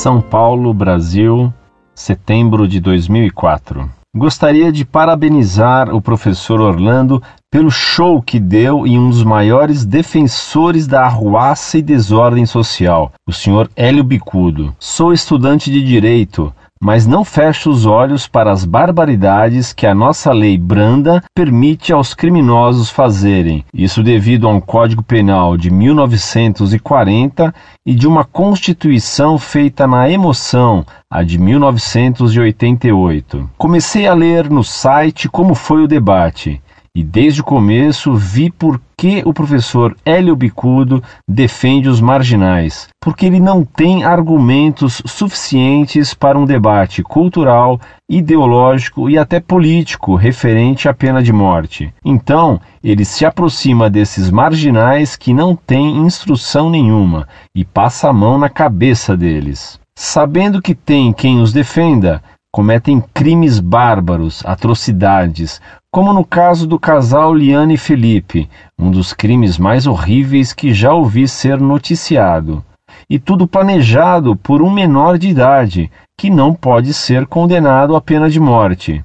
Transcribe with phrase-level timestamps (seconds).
[0.00, 1.52] São Paulo, Brasil,
[1.94, 3.86] setembro de 2004.
[4.16, 10.86] Gostaria de parabenizar o professor Orlando pelo show que deu em um dos maiores defensores
[10.86, 14.74] da arruaça e desordem social, o senhor Hélio Bicudo.
[14.78, 16.50] Sou estudante de direito,
[16.82, 22.14] mas não fecho os olhos para as barbaridades que a nossa lei branda permite aos
[22.14, 23.66] criminosos fazerem.
[23.72, 27.54] Isso devido a um Código Penal de 1940
[27.84, 33.50] e de uma Constituição feita na emoção, a de 1988.
[33.58, 36.62] Comecei a ler no site como foi o debate
[36.94, 43.26] e desde o começo vi por que o professor Hélio Bicudo defende os marginais, porque
[43.26, 50.92] ele não tem argumentos suficientes para um debate cultural, ideológico e até político referente à
[50.92, 51.94] pena de morte.
[52.04, 58.36] Então, ele se aproxima desses marginais que não têm instrução nenhuma e passa a mão
[58.36, 59.78] na cabeça deles.
[59.96, 67.34] Sabendo que tem quem os defenda, cometem crimes bárbaros, atrocidades, como no caso do casal
[67.34, 68.48] Liane e Felipe,
[68.78, 72.64] um dos crimes mais horríveis que já ouvi ser noticiado.
[73.08, 78.28] E tudo planejado por um menor de idade, que não pode ser condenado à pena
[78.28, 79.04] de morte.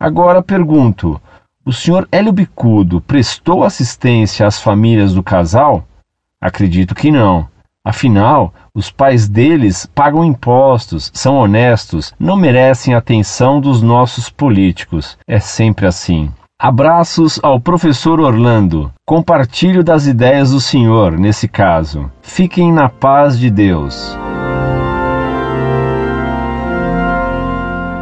[0.00, 1.20] Agora pergunto:
[1.64, 5.84] o senhor Hélio Bicudo prestou assistência às famílias do casal?
[6.40, 7.48] Acredito que não.
[7.86, 15.16] Afinal, os pais deles pagam impostos, são honestos, não merecem atenção dos nossos políticos.
[15.24, 16.28] É sempre assim.
[16.58, 18.90] Abraços ao professor Orlando.
[19.06, 22.10] Compartilho das ideias do senhor nesse caso.
[22.22, 24.18] Fiquem na paz de Deus.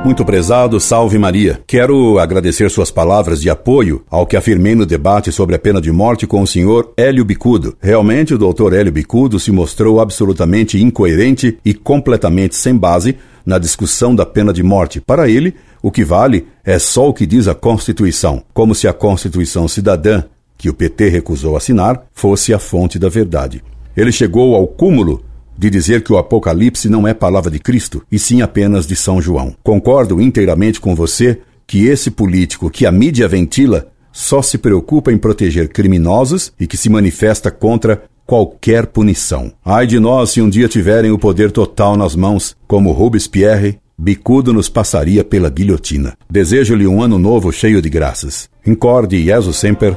[0.05, 1.63] Muito prezado, salve Maria.
[1.67, 5.91] Quero agradecer suas palavras de apoio ao que afirmei no debate sobre a pena de
[5.91, 7.75] morte com o senhor Hélio Bicudo.
[7.81, 14.15] Realmente, o doutor Hélio Bicudo se mostrou absolutamente incoerente e completamente sem base na discussão
[14.15, 15.01] da pena de morte.
[15.01, 18.93] Para ele, o que vale é só o que diz a Constituição, como se a
[18.93, 20.23] Constituição cidadã,
[20.59, 23.65] que o PT recusou assinar, fosse a fonte da verdade.
[23.97, 25.25] Ele chegou ao cúmulo
[25.57, 29.21] de dizer que o Apocalipse não é palavra de Cristo, e sim apenas de São
[29.21, 29.55] João.
[29.63, 35.19] Concordo inteiramente com você que esse político que a mídia ventila só se preocupa em
[35.19, 39.53] proteger criminosos e que se manifesta contra qualquer punição.
[39.65, 44.53] Ai de nós se um dia tiverem o poder total nas mãos, como Robespierre, bicudo
[44.53, 46.17] nos passaria pela guilhotina.
[46.31, 48.49] Desejo-lhe um ano novo cheio de graças.
[48.67, 49.97] Incorde Jesus Semper,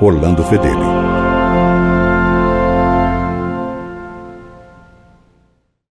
[0.00, 0.89] Orlando Fedeli.